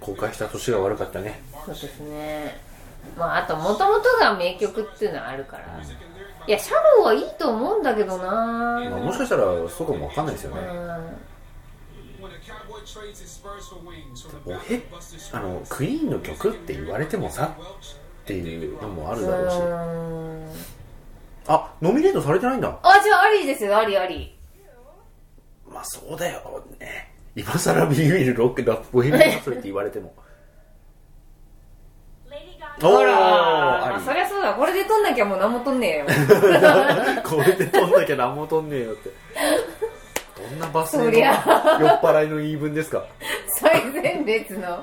[0.00, 1.42] 公開した年が悪かったね。
[1.66, 2.60] そうですね。
[3.16, 5.64] まああともともとが名曲っていうのはあるから。
[6.46, 8.24] いやシャローはいいと思うんだけどな。
[8.24, 10.62] まあ、もしかしたらそうかもわかんないですよね。
[14.46, 14.82] おへ
[15.32, 17.54] あのクイーンの曲って言われてもさ
[18.22, 19.56] っていうのもあるだろうし。
[19.56, 20.50] うん。
[21.46, 22.78] あノミネートされてないんだ。
[22.82, 24.36] あじゃあありですよありあり。
[25.68, 30.12] まあそうだよね今さらビビるロックだボヘミアン・ラプソディって言われても。
[32.82, 34.54] お ほーら、あそりゃそうだ。
[34.54, 36.06] これで撮んなきゃもう何も撮んねえよ。
[37.22, 39.10] これで撮んなきゃ何も撮んねえよって。
[40.36, 41.32] どんなバスの酔っ
[42.00, 43.04] 払いの言い分ですか？
[43.48, 44.82] 最前列の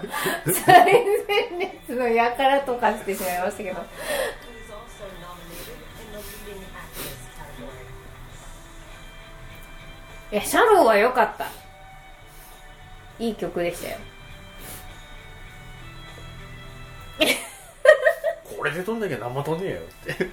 [0.66, 0.94] 最
[1.28, 3.82] 前列のやからとかしてしまいましたけど.
[10.32, 11.46] いやシャローは良かった
[13.20, 13.98] いい曲でしたよ。
[18.58, 19.84] これで撮んなきゃ何撮んねえよっ
[20.16, 20.30] て。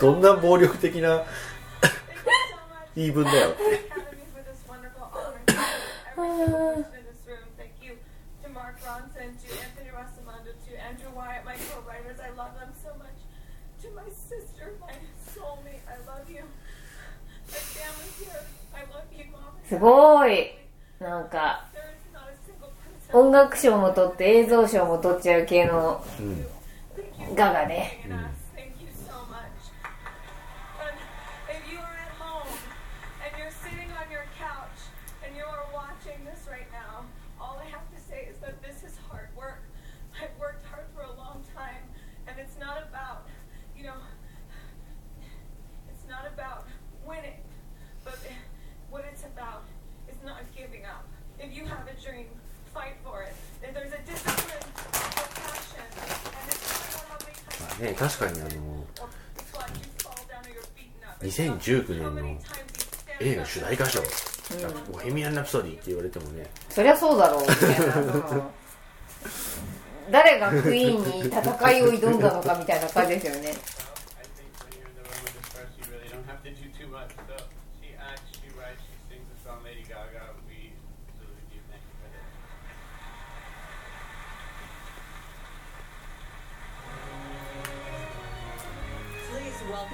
[0.00, 1.22] どんな暴力的な
[2.96, 3.92] 言い分だよって。
[19.68, 20.61] すごい
[21.02, 21.64] なんか、
[23.12, 26.02] 音楽賞も取って映像賞も取っちゃう系の、
[27.34, 27.98] ガガね。
[57.82, 58.54] ね確かにあの or
[59.52, 61.24] flat you fall down or you're beaten up.
[61.26, 62.38] 2019年の
[63.20, 64.00] 映画主題歌賞。
[64.92, 66.46] ボヘミアン・ラプソディって言われてもね。
[66.68, 67.92] そりゃそうだろうみたいな
[68.28, 68.50] その
[70.10, 73.54] 誰がクイーンに戦いを挑んだのかみたいな感じですよね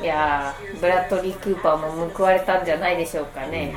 [0.03, 3.75] いやブラッドリー・クーパーも報われたんじゃないでしょうかね。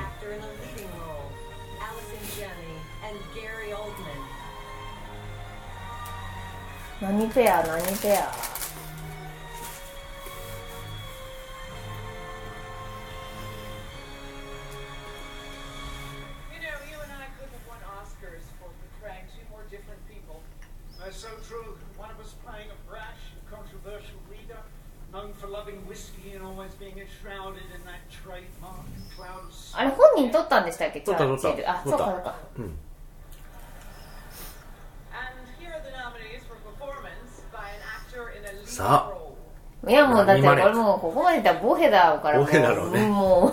[7.02, 8.41] 何ペア何ペア？
[31.04, 31.82] 撮ったんでしたっけ撮った。
[31.84, 31.98] 撮ったチあ撮った。
[31.98, 32.36] そうかそうか。
[35.12, 39.12] And here are the nominees for performance by an actor in a leading さあ。
[39.12, 39.90] role.
[39.90, 43.08] いやもうだってこ何までれもうここまでいったらボヘだからもうボヘだろうね。
[43.08, 43.48] んも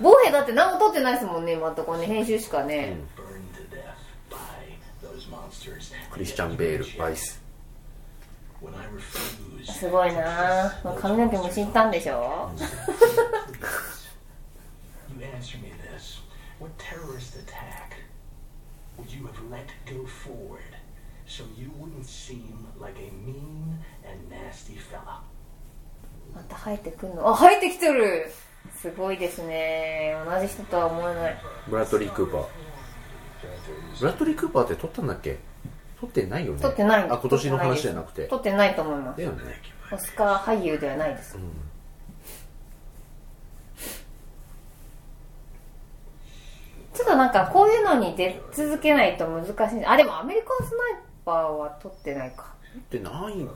[0.00, 2.96] うボヘだって何も撮ってないですもんね今のところね編集しかね、
[5.02, 5.92] those monsters.
[6.12, 7.42] クリスチャン・ベールバイス。
[8.62, 10.68] When I refused, すごいな。
[10.70, 12.50] ぁもう髪の毛も死んだんでしょ？
[16.60, 17.96] What terrorist attack
[18.98, 20.76] would you have let go forward
[21.26, 25.20] so you wouldn't seem like a mean and nasty fella?
[26.34, 27.28] また生えてくんの？
[27.28, 28.30] あ 生えてきてる。
[28.80, 30.16] すごいですね。
[30.26, 31.36] 同じ人とは思えない。
[31.68, 32.46] ブラッドリー・クーパー。
[34.00, 35.38] ブラッドリー・クーパーって撮ったんだっけ？
[36.00, 36.60] 撮ってないよね。
[36.60, 38.26] 撮ってないあ今年の話じゃなくて。
[38.26, 38.74] 撮ってない。
[38.74, 39.18] と思います。
[39.18, 39.60] だよね。
[39.92, 41.36] オスカー俳優ではないです、
[46.94, 49.84] ちょっとなんかこういうのに出続けないと難しい。
[49.84, 52.54] あでもアメリカンスナイパーは撮ってないか。
[52.72, 53.54] 撮ってないんか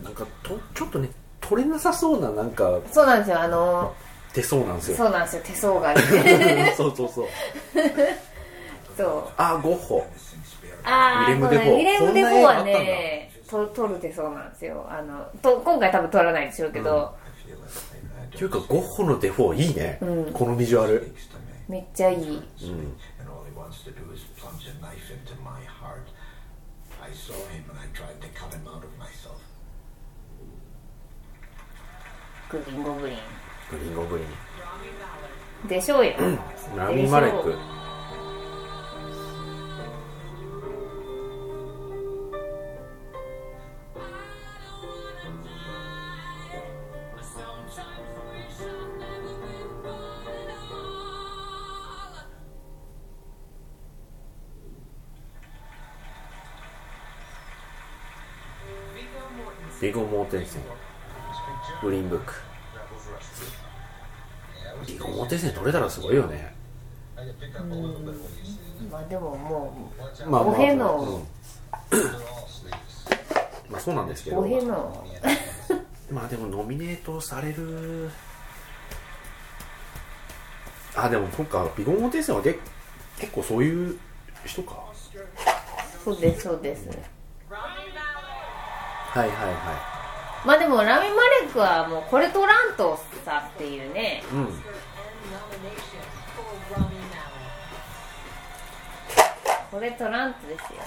[0.00, 3.40] ななんかとちょっとね撮れなさそうななんかそうなんですよ。
[3.40, 3.94] あの
[4.32, 4.96] 手相なんですよ。
[4.96, 5.42] そうなんですよ。
[5.44, 6.74] 手相がね。
[6.76, 7.26] そうそうそう。
[8.96, 9.24] そう。
[9.36, 10.06] あゴッホ。
[10.84, 11.74] ああウィレムデフォー。
[11.74, 14.86] ウィレム・デフォーはねと撮る手相なんですよ。
[14.88, 17.14] あのと今回多分撮らないでしょうけど、
[18.30, 19.98] ていうかゴッホのデフォーいいね、
[20.32, 21.12] このビジュアル
[21.68, 22.42] めっちゃいい、
[32.48, 33.16] グリン・ゴブリン。
[33.70, 34.24] グリン・ゴブリ
[35.64, 35.68] ン。
[35.68, 36.12] でしょうよ。
[36.76, 37.54] ラミ・マレック。
[60.26, 60.62] ビゴ・モーテンセン
[61.82, 62.34] グリーンブック。
[64.86, 66.54] ビゴ・モーテンセン取れたらすごいよね。
[68.90, 69.92] まあでもも
[70.26, 71.22] まあおへの。
[71.92, 72.02] うん。
[73.70, 74.40] まあそうなんですけど。
[74.40, 75.06] うおへの。
[76.10, 78.10] まあでもノミネートされる。
[80.96, 81.68] あでもそっか。
[81.76, 82.58] ビゴン・テンセンはけ
[83.18, 83.98] 結構そういう
[84.44, 84.74] 人か。
[86.04, 86.88] そうですそうです。
[89.16, 89.95] はいはいは
[90.46, 94.22] まあでもラミ・マレックはもうこれ取らんとさっていうね。
[94.32, 94.62] いうん.
[99.72, 100.78] これ取らんとですよ。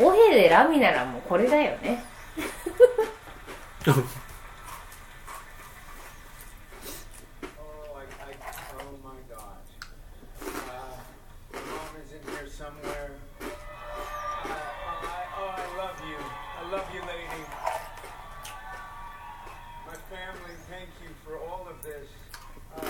[0.00, 2.02] オヘでラミならもうこれだよね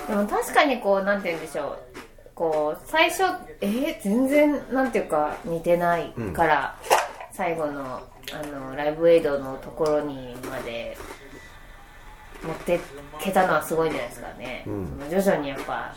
[0.08, 1.78] でも確かにこうなんて言うんでしょう。
[2.34, 3.22] こう最初
[3.60, 6.76] えー、全然なんていうか似てないから、
[7.32, 8.02] 最後の
[8.32, 10.96] あのライブエイドのところにまで
[12.42, 12.80] 持って
[13.20, 15.10] けたのはすごいんじゃないですかね、ん。
[15.10, 15.94] 徐々にやっぱ.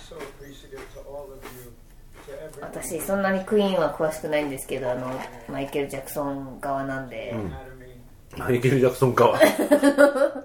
[2.61, 5.07] 私そんなにクイーンは詳しくないんですけどあの
[5.49, 10.43] マイケル・ジャクソン側なんで、Academy, マイケル・ジャクソンか executive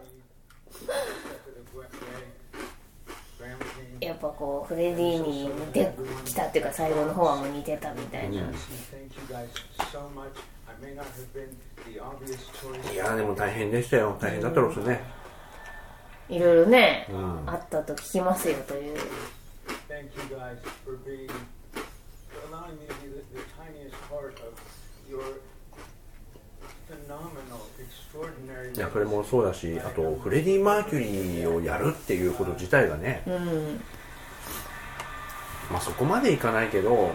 [1.75, 1.87] way,
[3.41, 4.07] Ramsey.
[4.07, 5.93] やっこうフレディに似て
[6.25, 8.37] きたっていうか最後の方はもう似てたみたいな、い
[12.97, 14.17] やでも大変でしたよ。
[14.21, 15.01] 大変だったろうしね、
[16.29, 17.09] いろいろね、
[17.47, 18.99] あったと聞きますよという。
[28.75, 33.83] いやこれもそうだしあとフレディ・マーキュリーをやるっていうこと自体がね、うん、
[35.73, 37.13] まあ、そこまでいかないけど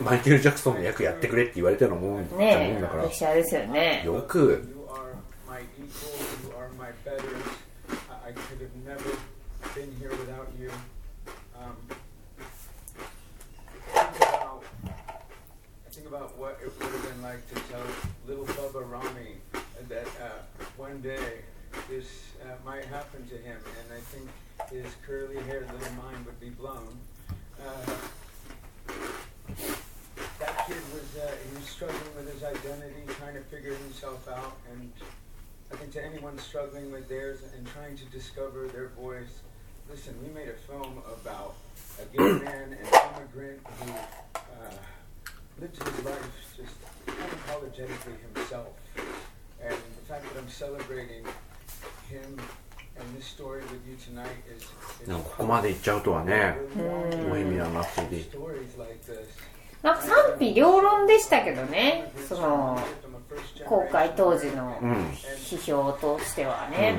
[0.00, 2.78] マイケル・ジャクソンの役やってくれって言われたのもんねえ
[3.56, 4.64] よ,、ね、よく
[27.60, 27.94] Uh,
[30.38, 34.56] that kid was uh, he was struggling with his identity, trying to figure himself out,
[34.72, 34.92] and
[35.72, 39.42] I think to anyone struggling with theirs and trying to discover their voice,
[39.90, 41.56] listen, we made a film about
[42.00, 43.92] a gay man, an immigrant who
[44.36, 44.40] uh,
[45.60, 46.74] lived his life just
[47.06, 48.68] unapologetically himself,
[49.62, 51.24] and the fact that I'm celebrating
[52.08, 52.38] him
[53.00, 54.26] and this story with you tonight
[54.56, 54.64] is.
[55.02, 56.56] is でもここまでいっちゃうとはね
[57.28, 58.00] ボヘミアン・ラプ.
[59.82, 62.12] なんか賛否両論でしたけどね。
[62.28, 62.78] その
[63.66, 64.92] 公開当時のうん。
[65.10, 66.96] 批評としてはね、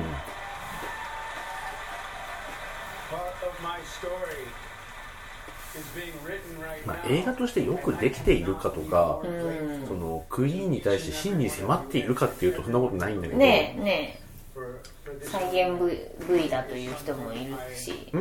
[6.86, 9.20] まあ.映画としてよくできているかとか、
[9.86, 14.20] そのクイーンに対して真に迫っているかっていうとそんなことないんだけど、ねえね
[15.22, 18.12] 再現 V, v だという人もいるし。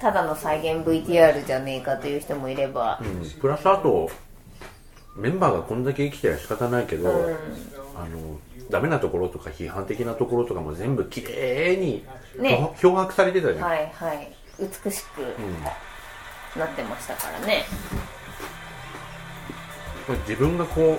[0.00, 3.30] ただの再現 VTR じゃねえかという人もいれば、うん。
[3.40, 4.10] プラスあと
[5.16, 7.08] メンバーがこんだけ生きてりゃ仕方ないけど、
[7.96, 8.38] あの
[8.70, 12.04] ダメなところとか批判的なところとかも全部きれいに
[12.38, 12.72] ね。
[12.80, 14.34] 漂白されてたじゃん、はいはい。
[14.58, 15.22] 美しく
[16.58, 17.64] なってましたからね、
[18.04, 18.20] うん
[20.26, 20.98] 自分がこ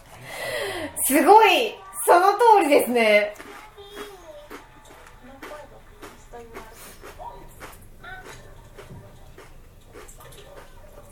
[1.11, 1.75] すごい
[2.05, 2.27] その
[2.61, 3.35] 通りですね.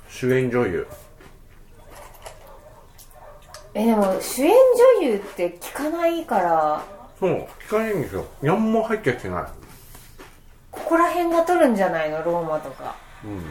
[0.07, 0.87] 主演女優。
[3.73, 4.53] えでも主演
[5.01, 6.81] 女優って聞かないから。
[7.19, 8.25] そう聞かないんですよ。
[8.41, 9.43] 何も入ってきてない。
[10.71, 12.23] ここら辺が撮るんじゃないの？
[12.23, 12.95] ローマとか。
[13.25, 13.43] うん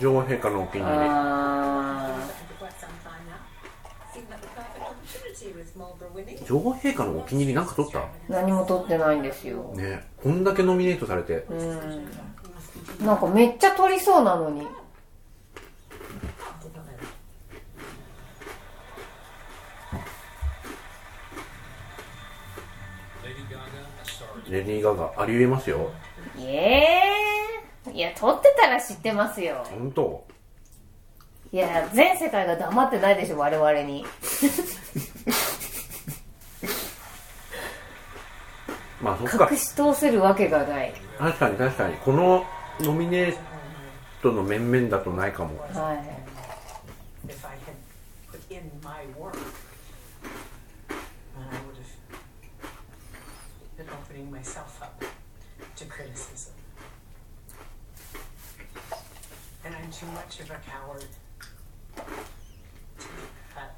[0.00, 0.98] 女王陛下のお気に入り。
[6.46, 8.06] 女王陛下のお気に入りなか取った？
[8.28, 9.72] 何も取ってないんですよ。
[9.74, 10.08] ね。
[10.22, 11.46] こんだけノミネートされて。
[11.48, 14.66] うなんかめっちゃ取りそうなのに。
[24.50, 25.12] レディー・ガガ。
[25.22, 25.90] ありえますよ。
[26.38, 27.07] ええ
[27.98, 29.66] いや撮ってたら知ってますよ。
[29.68, 30.24] 本当？
[31.50, 34.06] いや全世界が黙ってないでしょ我々に。
[39.02, 39.48] まあそっか。
[39.50, 40.94] 隠し通せるわけがない。
[41.18, 41.96] 確かに確かに。
[41.96, 42.46] この
[42.78, 43.36] ノミネー
[44.22, 45.58] トの面々だとないかも。
[45.58, 46.04] はい。
[54.30, 55.04] Myself up
[55.76, 56.57] to criticism.
[59.68, 61.04] And I'm too much of a coward
[61.94, 62.00] to
[63.04, 63.70] be cut.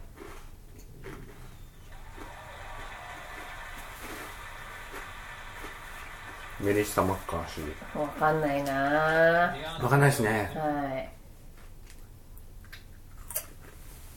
[6.60, 8.72] メリッサ・マッカーシーわかんないな。
[9.82, 10.52] わかんないですね。
[10.54, 10.62] は
[10.96, 11.10] い。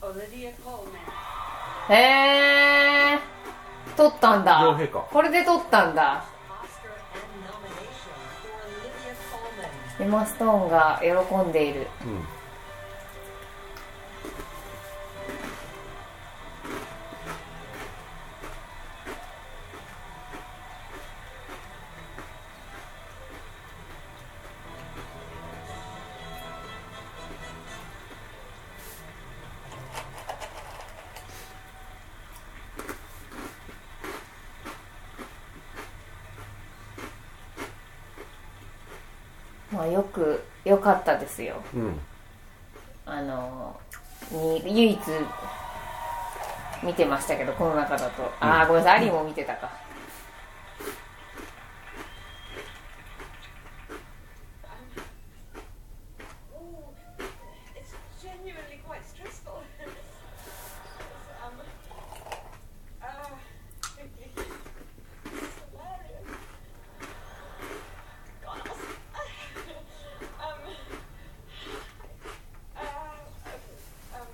[0.00, 1.92] Olivia Colman.
[1.92, 3.18] へえ
[3.96, 4.78] 撮ったんだ。
[5.10, 6.24] これで撮ったんだ
[10.00, 11.86] エマ・ストーンが喜んでいる。
[12.04, 12.33] うん。
[39.74, 41.56] まあよくよかったですよ。
[41.74, 41.98] うん。
[43.06, 43.76] あの
[44.30, 44.98] に唯一
[46.82, 48.22] 見てましたけどこの中だと。
[48.40, 49.00] ああごめんなさい。
[49.00, 49.70] アリーも見てたか
[56.54, 56.84] Ooh,
[57.76, 59.62] it's genuinely quite stressful.
[61.44, 61.52] um,
[63.02, 63.06] uh,
[63.98, 64.36] it's
[65.60, 66.28] hilarious.
[68.44, 68.82] God, I was,
[70.40, 70.60] um,
[72.76, 72.80] uh,
[74.16, 74.30] um,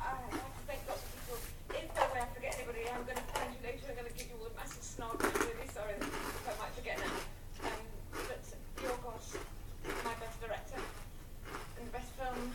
[0.00, 1.38] I have to thank lots of people.
[1.70, 3.86] If there way I forget anybody, I'm going to find you later.
[3.90, 5.18] I'm going to give you all a massive snog.
[5.18, 7.16] I'm really sorry if I might forget now.
[7.64, 8.42] Um, but
[8.82, 9.36] you're God's
[10.04, 12.52] my best director and the best film.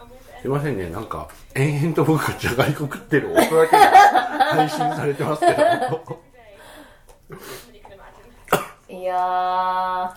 [0.00, 3.90] And with すいませんねなんか延々と僕がじゃがりこ食ってる音だけが
[4.54, 6.22] 配信されてますけど。
[8.88, 10.14] いや。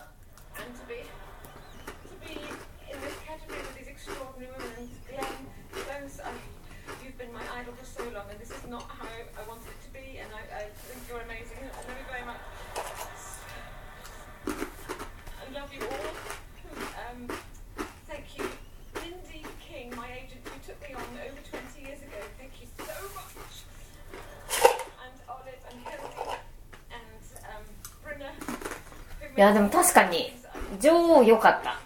[29.38, 30.34] いやでも確かに
[30.82, 31.79] 女王よかった、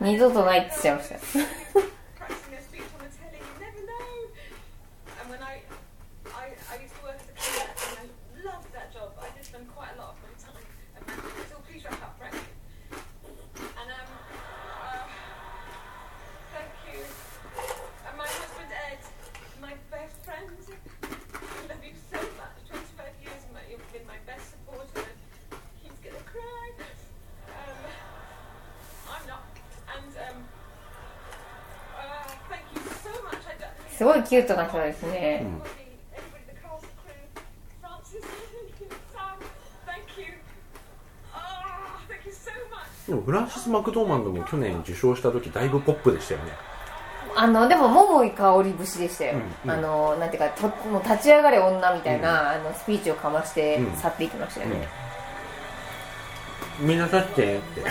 [0.00, 1.63] 二度とないって言っちゃいました
[34.34, 35.46] キュートな人ですね.
[41.32, 41.38] Oh,
[42.32, 43.06] so much.
[43.06, 46.50] でもフランシス・マクドーマンドも去年受賞した時だいぶポップでしたよね。
[47.36, 49.70] あのでも桃井かおり節でしたよ、うん。
[49.70, 49.78] うん。
[49.78, 53.96] あのなんていうかともう立ち上がれ女みたいな、あのスピーチをかましてうん。
[53.96, 54.88] 去っていきましたよね、
[56.80, 56.98] みん。
[56.98, 57.80] な立ってって。
[57.80, 57.86] うん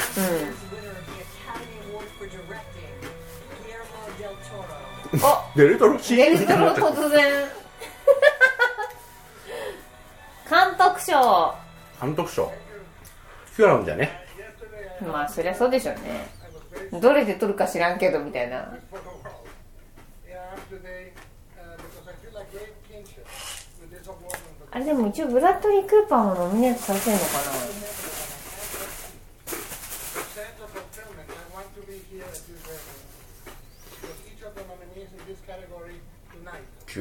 [5.21, 7.31] おデルトロシデルトロ突然。
[10.49, 11.55] 監督賞。
[11.99, 12.51] た監督賞。
[13.55, 14.25] ヒュアロンじゃね。
[15.01, 16.27] まあそりゃそうでしょうね。
[16.99, 18.57] どれで撮るか知らんけどみたいな。
[18.57, 18.79] uh,
[24.75, 27.25] あれでも一応ブラッドリー・クーパーもノミネートされてるのか
[27.79, 27.82] The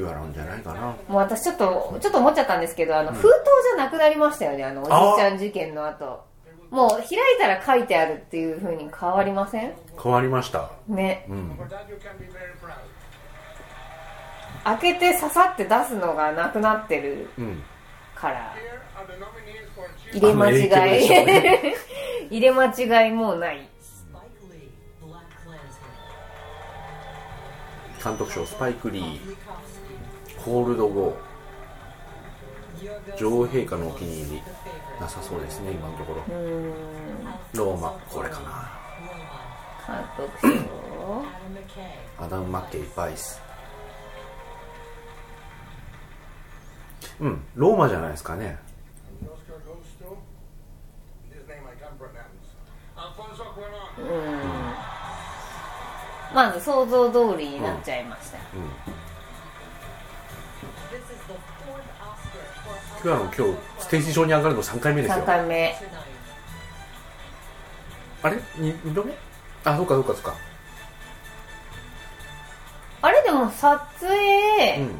[0.01, 0.81] 9あなんじゃないかな。
[0.81, 3.27] もう私ちょっとちょっと思っちゃったんですけどあの、封筒
[3.77, 6.25] じゃなくなりましたよねあのおじいちゃん事件の後。
[6.71, 9.75] もう開いたら書いてあるっていうふうに変わりません？
[10.03, 10.71] 変わりました。
[10.89, 11.59] ね、うん、
[14.65, 17.29] 開けて刺さって出すのがなくなってる
[18.15, 18.55] から、
[20.15, 21.75] うん、入れ間違い、ね、
[22.31, 23.69] 入れ間違いもうない。
[28.03, 29.37] 監督賞スパイク・リー。
[30.45, 31.15] ホールドゴー。
[33.17, 34.43] 女王陛下のお気に入り
[35.01, 36.23] なさそうですね今のところ。
[37.55, 38.69] ローマこれかな。
[42.19, 43.41] アダム・マッケイ・バイス。
[47.21, 48.59] うんローマじゃないですかね。
[53.99, 54.07] うん、
[56.35, 58.71] まず想像通りになっちゃいました、ううん。
[63.03, 65.75] ヒュアロン今日ステージ上に上がるの3回目です3よ回目.
[68.23, 69.13] あれ？2, 度目？
[69.65, 70.35] あそうかそうかそうか。
[73.03, 74.95] あれでも撮影、うん。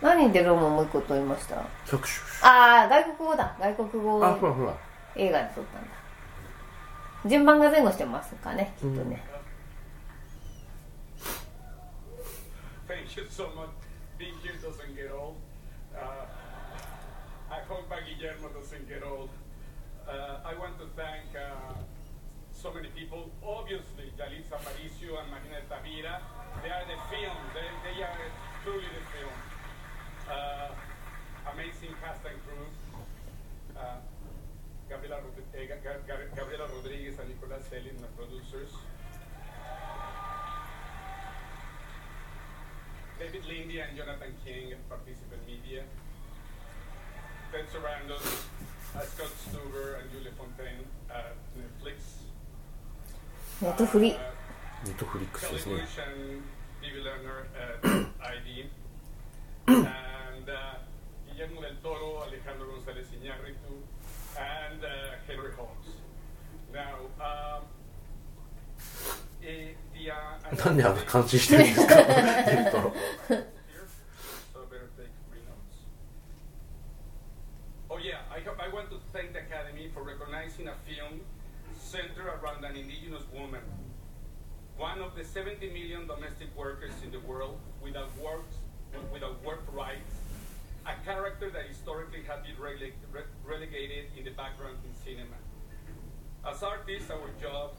[0.00, 1.56] 何でローマもう一個撮りました？
[2.42, 3.54] ああ外国語だ。
[3.60, 4.74] 外国語あほらほら。
[5.16, 5.88] 映画で撮ったんだ。
[7.26, 9.47] 順番が前後してますかねきっとね、Thank
[12.88, 13.70] you so much.
[14.18, 15.36] Being here doesn't get old.
[15.94, 16.24] Uh,
[17.52, 19.28] I hope Guillermo doesn't get old.
[20.08, 21.76] Uh, I want to thank uh,
[22.52, 23.30] so many people.
[23.44, 26.20] Obviously, Yalitza Aparicio and Marina Tavira.
[26.64, 27.36] They are the film.
[27.54, 28.16] They, they are
[28.64, 29.36] truly the film.
[30.28, 30.72] Uh,
[31.52, 32.66] amazing cast and crew.
[33.76, 34.00] Uh,
[34.88, 38.72] Gabriela, Rod- eh, Ga- Ga- Ga- Gabriela Rodriguez and Nicolas Selin, the producers.
[43.19, 45.83] David Lindy and Jonathan King at Participant Media.
[47.51, 48.25] Ted Sarandos,
[48.95, 52.21] uh, Scott Stuber and Julia Fontaine at Netflix.
[53.61, 54.17] ネットフリ Uh,
[54.85, 56.41] ネットフリックス Kelly ですね Bush and
[56.81, 57.79] Vivi Lerner at
[58.43, 58.67] ID.
[59.67, 60.75] and uh,
[61.31, 63.79] Guillermo del Toro, Alejandro González Iñárritu,
[64.35, 65.76] and uh, Henry Holmes.
[70.65, 73.87] なんであんな感心してるんですかデルトロ here,
[74.53, 75.77] so I better take three notes.
[77.89, 81.21] Oh yeah, I, ho- I want to thank the Academy for recognizing a film
[81.79, 83.61] centered around an indigenous woman,
[84.77, 88.55] one of the 70 million domestic workers in the world without works,
[89.11, 90.13] without work rights,
[90.85, 95.37] a character that historically had been rele- re- relegated in the background in cinema.
[96.45, 97.71] As artists, our job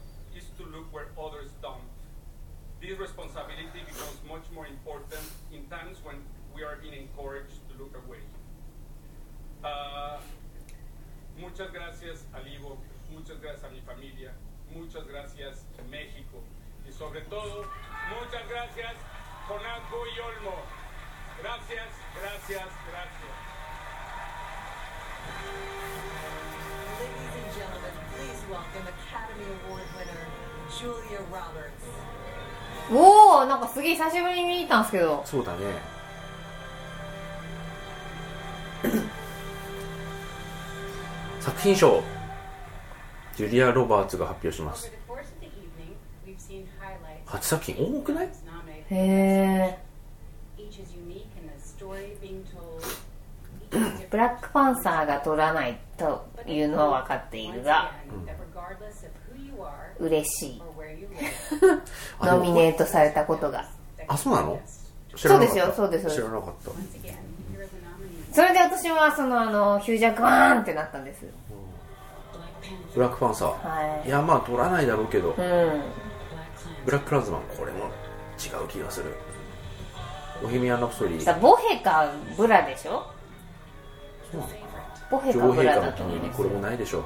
[6.89, 8.23] being encouraged to look away.
[9.63, 10.19] Ah,
[11.37, 12.77] muchas gracias al Ivo,
[13.11, 14.31] muchas gracias a mi familia,
[14.73, 16.41] muchas gracias México
[16.87, 17.65] y sobre todo
[18.09, 18.93] muchas gracias
[19.47, 20.57] Conazgo y Olmo.
[21.41, 23.35] Gracias, gracias, gracias.
[26.99, 30.25] Ladies and gentlemen, please welcome Academy Award winner
[30.69, 31.85] Julia Roberts.
[32.91, 35.95] おおなんかすげえ久しぶりに見に行ったんですけどそうだね
[41.62, 42.02] 品賞
[43.36, 44.90] ジュリア・ロバーツが発表します。
[47.26, 48.28] 初作品多くない？
[54.10, 57.92] ブラックパンサーが取らないというのは分かっているが、
[60.00, 60.62] うん、嬉しい。
[62.20, 63.68] ノミネートされたことが。
[64.08, 64.60] あ,そうなの？
[65.14, 66.70] そうですよそうですそ知らなかった。
[68.32, 71.24] それで私はそのあのヒュージャックマンってなったんです。
[72.94, 74.08] ブラックパンサー、はい。
[74.08, 75.34] いやまあ取らないだろうけど、うん。
[76.84, 77.86] ブラックプラズマンこれも
[78.38, 79.14] 違う気がする。
[80.42, 81.20] ボヘミアン・ラプソディ。
[81.20, 83.04] さボヘかブラでしょ？
[84.30, 84.56] そうなのか
[85.10, 87.04] ボヘかブラだと思いますにこれもないでしょ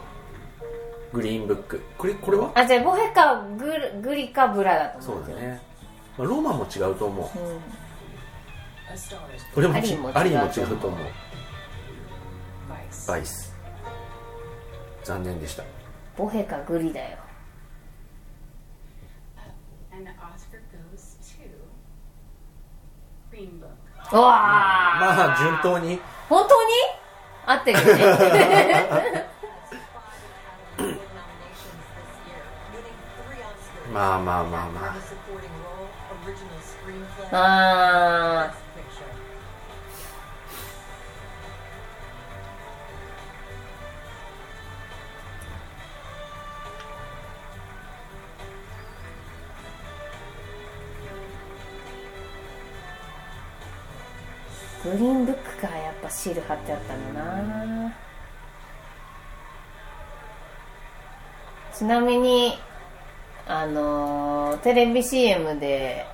[1.13, 1.81] グリーンブック。
[1.97, 2.53] これこれは？
[2.55, 5.33] あじゃあボヘかグルグリかブラだと思ですよ。
[5.33, 5.63] そううんだね、
[6.19, 7.39] まあ、ローマンも違うと思う。
[7.39, 7.61] うん
[9.55, 9.81] これもあ
[10.23, 11.01] りにも違うと思う。
[13.09, 13.55] バイス。
[15.03, 15.63] 残念でした。
[15.63, 15.67] あ
[16.29, 17.19] ヘかグリだよ。
[24.13, 25.99] わあ、うん、まあ順当に。
[26.29, 26.71] 本当に？
[27.47, 27.95] 合ってるね。
[33.93, 34.95] まあまあまあまあ。
[37.31, 38.55] まあ
[54.85, 57.95] グリーンブックかやっぱシール貼ってあったんだな。
[61.75, 62.53] ちなみに
[63.47, 66.07] あのーテレビ CM で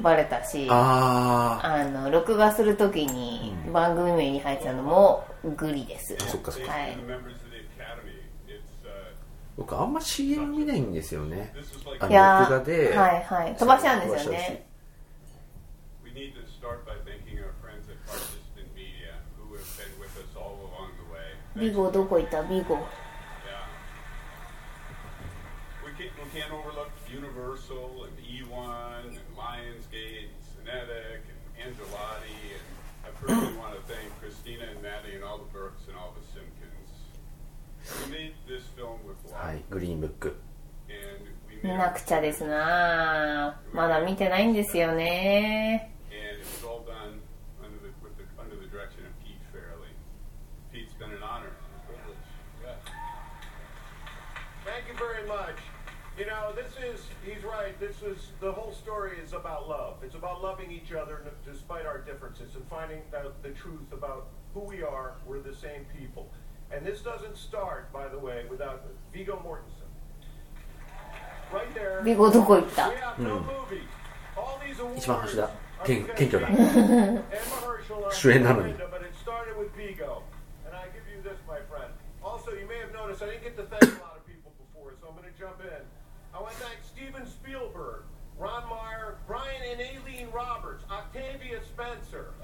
[0.00, 5.24] バレたしああの録画するときに番組名に入ってたのも
[5.56, 6.72] グリです、あそっかそっか。
[6.72, 6.96] はい。
[6.96, 7.20] uh,
[9.56, 11.52] 僕あんま CM 見ないんですよね。
[11.98, 13.54] あのいや録画ではいはい。
[13.56, 14.66] 飛ばしちゃうんですよね
[21.58, 22.42] ビゴどこ行った？
[22.44, 22.76] ビゴ。
[39.32, 40.36] はい、グリーンブック。
[41.62, 45.92] 見なくちゃですなまだ見てないんですよね。
[54.97, 55.57] very much.
[56.17, 59.95] You know, this is, he's right, this is, the whole story is about love.
[60.03, 64.27] It's about loving each other n- despite our differences and finding out the truth about
[64.53, 65.15] who we are.
[65.25, 66.29] We're the same people.
[66.71, 69.89] And this doesn't start, by the way, without Vigo Mortensen.
[71.51, 72.01] Right there.
[72.03, 73.81] ビゴどこ行った We have no movie.
[74.35, 75.49] All these awards 一番端だ
[75.81, 77.21] are 謙 because 謙虚だ Emma
[77.61, 78.73] Herschel are 主演なのに
[85.38, 85.82] jump in.
[86.34, 88.02] I want to thank Steven Spielberg,
[88.38, 92.34] Ron Meyer, Brian and Aileen Roberts, Octavia Spencer,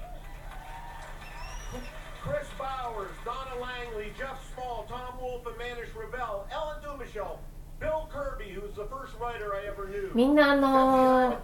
[2.23, 7.37] Chris Bowers, Donna Langley, Jeff Small, Tom Wolfe, and Manish Ravel, Ellen Dumichel,
[7.79, 10.11] Bill Kirby, who's the first writer I ever knew.
[10.15, 11.37] みんなあのー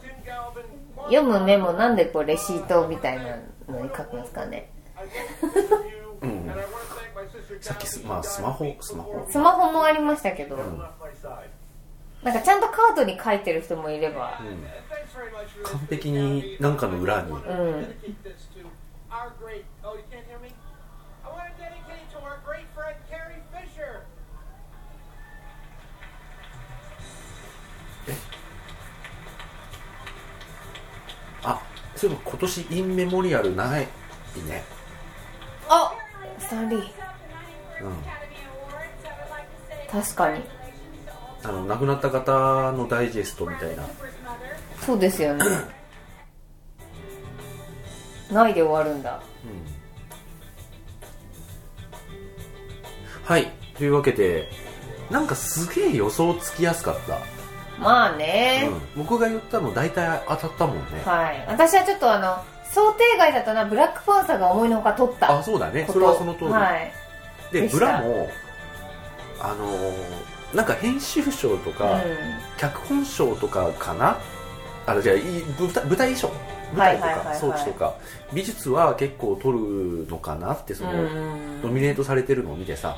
[1.06, 3.38] 読むメモなんでこうレシートみたいな
[3.68, 5.06] のに書くんですかね I
[6.56, 6.91] love
[7.62, 9.28] さっきス,、まあ、スマホスマホ。
[9.30, 14.42] スマホもありましたけど、なんかちゃんとカードに書いてる人もいれば、
[15.64, 17.38] 完璧に何かの裏に、うん、
[31.44, 31.62] あ
[31.96, 33.88] そういえば今年インメモリアルない
[34.36, 34.64] いね。
[35.70, 35.94] あ
[36.40, 37.01] スタンリー。
[39.92, 40.42] 確かに。
[41.44, 43.84] あの亡くなった方のダイジェストみたいな。
[44.86, 45.46] そうですよね。
[48.32, 49.22] ないで終わるんだ。
[53.24, 53.52] はい。
[53.78, 54.50] というわけで
[55.10, 57.18] なんかすげえ予想つきやすかった、
[57.80, 61.46] まあね、うん、僕が言ったの大体当たったもんね、はい。
[61.48, 63.66] 私はちょっとあの想定外だったな。
[63.66, 65.88] ブラックパンサーが思いのほか取ったあそうだね。
[65.92, 66.94] それはその通り、はい
[67.52, 67.78] ででした。
[67.78, 68.30] ブラも
[69.40, 72.02] あのーなんか編集賞とか、うん。
[72.58, 74.20] 脚本賞とかかな？
[74.86, 75.22] あのじゃあい
[75.58, 76.28] 舞台舞台衣装？
[76.74, 77.18] 舞台とかはいはい。
[77.20, 77.96] はいはい装置とか。
[78.34, 81.62] 美術は結構取るのかなってその、うん。
[81.62, 82.98] ノミネートされてるのを見てさ。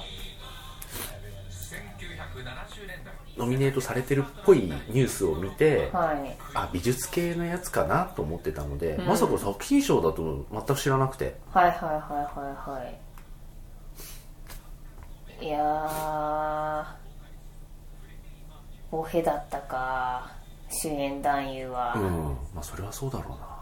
[3.38, 6.38] ノミネートされてるっぽいニュースを見て、はい。
[6.56, 9.06] あ美術系のやつかなと思ってたので、うん。
[9.06, 11.36] まさか作品賞だと全く知らなくて。
[11.52, 13.00] はいはいはいはいはい
[15.44, 16.86] いやー
[18.90, 20.32] ボヘだったか。
[20.70, 22.02] 主演男優は、うん
[22.56, 23.54] まあそれはそうだろうな。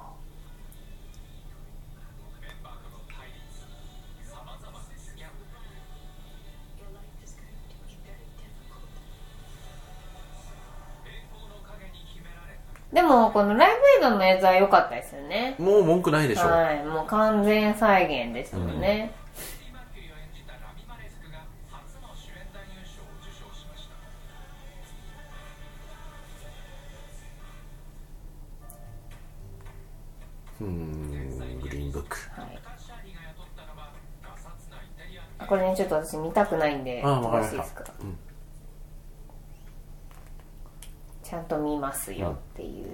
[12.94, 15.56] でもこのライブエイドの映像は良かったですよね。
[15.58, 19.21] もう文句ないでしょ、はいもう完全再現ですもんね、うん
[30.66, 32.18] グリーンブック。
[32.32, 32.60] はい。
[35.40, 37.56] あこれねちょっと私見たくないんであわかりました。
[37.58, 38.18] よろしいですか、うん。
[41.24, 42.86] ちゃんと見ますよっていう、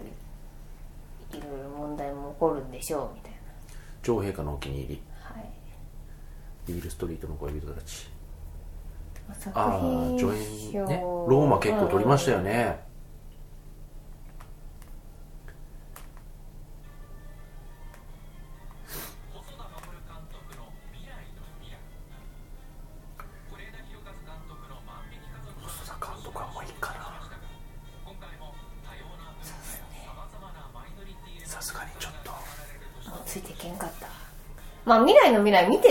[1.32, 3.32] いろいろ問題も起こるんでしょうみたい
[4.04, 5.02] 女王陛下のお気に入り。
[5.24, 5.50] なはい。
[6.68, 8.10] ビールストリートの恋人たち。
[9.34, 12.80] 作ああ品助演賞ねローマ結構取りましたよね、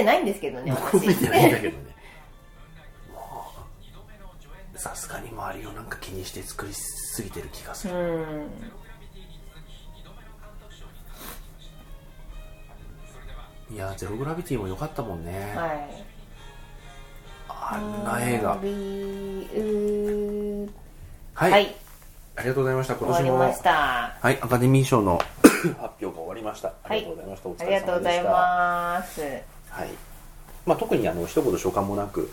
[0.06, 1.84] ないんですけどね僕も見てないんだけどね。
[4.76, 8.48] さすがに周りをなんか気にして作りすぎてる気がする、うん
[13.68, 16.04] いやゼログラビティも良かったもんね、はい
[17.48, 18.50] あんな映画。
[21.34, 21.74] はい、はい。
[22.36, 22.94] ありがとうございました。
[22.94, 24.16] 今終わり年もました。
[24.20, 26.74] はいアカデミー賞の発表が終わりました。
[26.84, 29.90] ありがとうございました、おあ疲れりがとうございますはい。
[30.64, 32.30] まあ、特にあの一言所感もなく。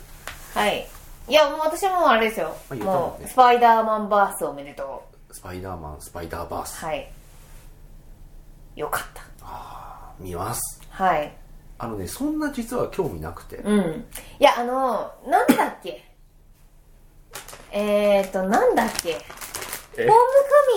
[0.53, 0.87] はい。
[1.27, 3.19] いやもう私はもうあれですよ、あ言ったもんね。
[3.19, 7.11] もうスパイダーマンバースおめでとスパイダーマンスパイダーバース、うはい。
[8.75, 9.23] よかった。
[10.19, 10.81] 見ます。
[10.89, 11.33] はい。
[11.79, 14.05] あのねそんな実は興味なくて、うん。
[14.39, 16.03] いやあの なんだっけ？
[17.71, 19.13] えーとなんだっけ？
[19.13, 19.21] ホー
[20.03, 20.13] えムカ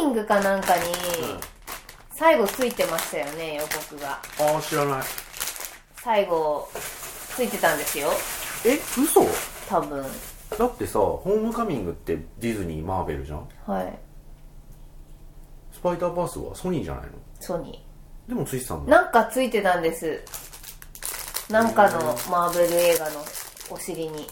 [0.02, 0.82] ミングかなんかに
[2.14, 4.12] 最後ついてましたよね予告が。
[4.12, 4.20] あ
[4.58, 5.02] あ知らない
[6.06, 6.68] 最後
[7.34, 8.08] ついてたんですよ。
[8.64, 9.26] え嘘？
[9.68, 10.06] 多分。
[10.56, 13.48] だってさホームカミングってディズニーマーベルじゃん？
[13.66, 13.98] はい。
[15.72, 17.10] スパイダーバースはソニーじゃないの？
[17.40, 17.84] ソニ
[18.28, 19.02] でもついてたんーだ。
[19.02, 20.22] なんかついてたんです。
[21.50, 21.98] なんかの
[22.30, 23.24] マーベル映画の
[23.70, 24.28] お尻に。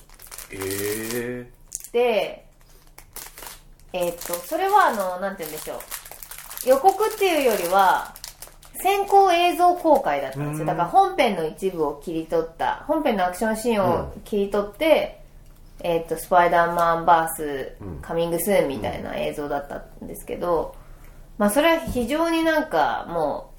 [0.52, 1.50] ええ
[1.92, 2.46] で
[3.92, 6.68] えーっとそれはあのなんて言うんでしょう。
[6.68, 8.14] 予告っていうよりは
[8.84, 10.66] 先行映像公開だったんですよ。
[10.66, 15.22] だから本編の一部を切り取った本編のアクションシーンを切り取って、
[15.80, 17.98] えーっとスパイダーマンバースうん。
[18.02, 20.74] カミングスーンみたいな映像だったんですけど、
[21.38, 23.54] まあそれは非常になんかもう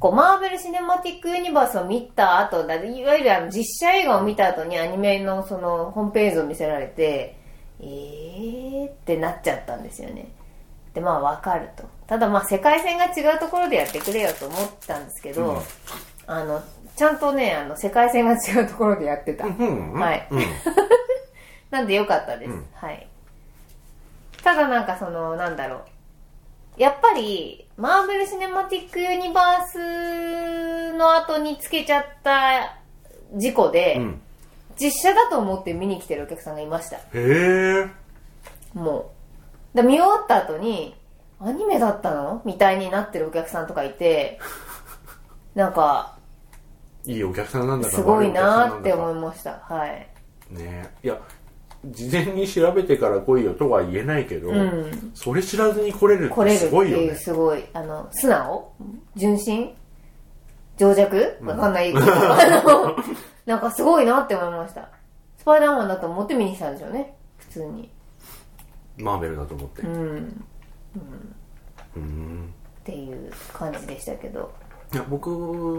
[0.00, 7.36] こう、マーベル・シネマティック・ユニバースを見た後だ、いわゆるあの実写映画を見た後にアニメのそのホームページを見せられて、
[7.80, 10.32] えーってなっちゃったんですよね。
[10.94, 11.84] で、まあわかると。
[12.06, 15.60] ただまあ世界線が違うところでやってくれよと思ったんですけど、うん
[16.26, 16.62] あの、
[16.96, 19.46] ちゃんとね、あの、世界線が違うところでやってた。
[19.46, 20.26] んはい。
[20.30, 20.42] うん
[21.70, 22.50] なんでよかったです。
[22.50, 23.06] うんはい。
[24.42, 25.80] ただなんかその、なんだろう。
[26.76, 32.76] やっぱり、マーベル・シネマティック・ユニバースの後につけちゃった
[33.34, 34.22] 事故で、うん
[34.80, 36.96] 実写だと思って見に来てるお客さんがいました。
[36.96, 37.86] へえ
[38.72, 39.19] もう。
[39.74, 40.96] で見終わった後に、
[41.38, 42.42] アニメだったの？
[42.44, 44.38] みたいになってるお客さんとかいて、
[45.54, 46.16] なんか、
[47.06, 49.52] いいお客さんなんだかすごいなーって思いました。
[49.68, 50.06] はい。
[50.50, 51.18] ねいや
[51.86, 58.72] 事前に調べてから来いよとは言えないけど、うんそれ知らずに来れるって来れるっていうすごいよねすごい、あの、素直？
[59.16, 59.74] 純真？
[60.76, 61.38] 情弱？
[61.40, 62.96] うんわかんないけど、あの、
[63.46, 64.90] なんかすごいなって思いました。
[65.38, 67.14] スパイダーマンだと思って見に来たんでしょうね。
[67.38, 67.90] 普通に。
[69.02, 69.82] マーベルだと思って。
[69.82, 69.96] うん。
[69.96, 70.44] うん。
[71.96, 72.54] うん。
[72.80, 74.52] っていう感じでしたけど。
[74.92, 75.30] いや僕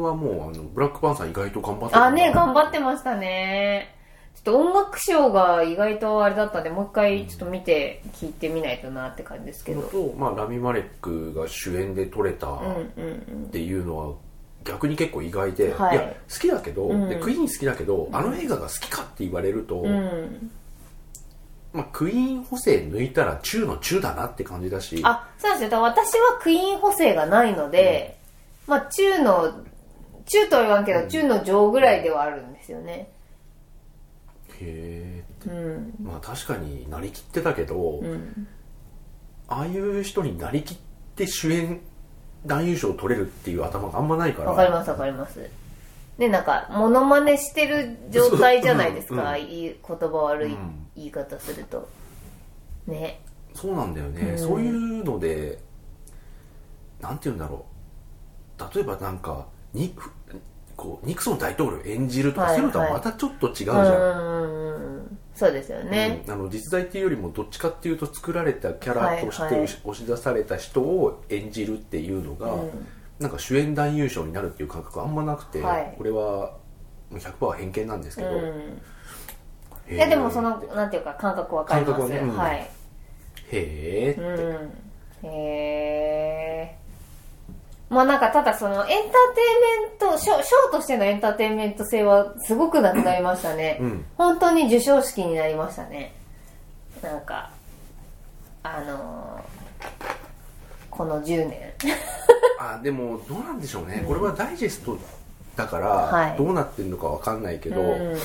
[0.04, 3.96] はもうあのブラックパンサー意外と頑張ってあ、ね、頑張ってましたね。
[4.36, 12.60] ちょっと音楽賞が意外とあれだったんでもう一回ちょっと見て聞いてみないとなって感じですけど、と、まあ、ラミ・マレックが主演で撮れたっ
[12.96, 13.50] うんうん。
[13.52, 14.16] ていうのは
[14.64, 15.98] 逆に結構意外で、はい。
[15.98, 17.10] や好きだけど、うん。
[17.10, 20.52] でクイーン好きだけどあの映画が好きかって言われると、うんうん
[21.74, 25.00] まあ、クイーン補正抜いたら中の中だなって感じだし。
[25.04, 25.70] あそうなんですよ。
[25.70, 28.18] だから私はクイーン補正がないので、
[28.68, 29.64] まあ中の
[30.26, 33.10] 中とは言わんけど、中の上ぐらいではあるんですよね。
[34.60, 35.94] へえうん。
[36.04, 38.48] まあ確かになりきってたけど、うん。
[39.48, 40.78] ああいう人になりきっ
[41.16, 41.80] て主演
[42.46, 44.52] 男優賞を取れるっていう頭があんまないから。
[44.52, 45.50] わかりますわかります。
[46.18, 49.46] でなんかモノマネしてる状態じゃないですか、そうう。
[49.46, 49.50] ん。
[49.50, 51.88] いい言葉悪いうん言い方すると。
[52.88, 53.22] ね。
[53.54, 54.40] そうなんだよね、うん。
[54.40, 55.60] そういうので
[57.02, 57.66] なんて言うんだろ
[58.60, 58.76] う。
[58.76, 59.94] 例えばなんかニ
[60.78, 66.34] こうニクソン大統領演じるとか、はいそういうのとはまたちょっと違うじゃん、うんそうですよね、うん。
[66.34, 69.54] あの実在っていうよりもどっちかっていうと作られたキャラとしてはい。
[69.54, 72.70] はい押し出された人を演じるっていうのが、うん。
[73.20, 75.96] なんか主演男優賞になるっていう感覚あんまなくて、はい。
[75.98, 76.58] これは
[77.12, 78.82] 100%偏見なんですけど、うん
[79.96, 82.38] いやでもそのなんていうか感覚わかりますねうん。
[82.38, 82.60] はい。
[82.60, 82.70] へ
[83.52, 85.28] えうん。
[85.28, 86.78] へえ
[87.90, 94.06] まあなんかただそのエンターテインメントショショーとしてのエンターテインメント性はすごくなくなりましたね、うん。
[94.18, 96.14] 本当に授賞式になりましたね。
[97.02, 97.52] なんか
[98.64, 99.62] あのー
[100.90, 101.74] この10年。
[102.60, 104.96] あでもどうなんでしょうね、これはダイジェスト
[105.56, 106.38] だから、はい。
[106.38, 108.16] どうなってるのかわかんないけど、うん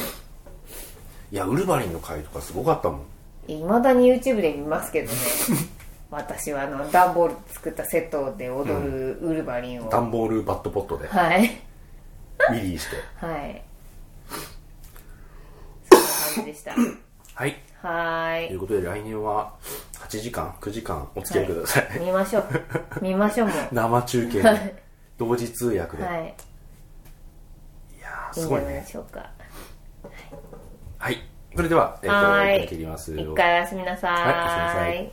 [1.32, 3.00] いやウルヴァリンの回とかすごかったもん。
[3.48, 5.18] いまだに YouTube で見ますけどね。
[6.10, 11.08] 私はあの段ボール作ったセットで踊るウルヴァリンを、段ボールバットポットで。
[11.08, 11.42] はい。
[12.52, 12.96] リリーして。
[13.26, 13.62] はい。
[15.90, 16.74] そんな感じでした。
[17.34, 17.56] はい。
[17.82, 18.48] はーい。
[18.48, 19.52] ということで来年は
[19.94, 22.46] 8時間9時間お付き合いください、見ましょう。
[23.02, 23.56] 見ましょうもう。
[23.74, 24.58] 生中継はい。
[24.58, 24.82] で
[25.18, 26.16] 同時通訳で、い、はい。
[26.18, 26.34] やーいいん
[27.94, 29.18] じゃないすごいねでしょうか。
[29.18, 29.30] はい
[31.54, 32.68] それでは、えっとはーい。
[32.68, 35.10] 切ります一回おやすみなさーはいおやすみなさい